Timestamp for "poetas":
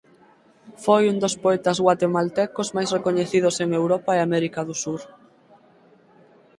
1.43-1.77